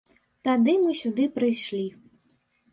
Тады 0.47 0.75
мы 0.85 0.95
сюды 1.03 1.29
прыйшлі. 1.37 1.85